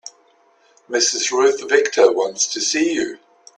Mrs. 0.89 1.29
Ruth 1.29 1.61
Victor 1.69 2.11
wants 2.11 2.47
to 2.47 2.59
see 2.59 2.93
you. 2.95 3.19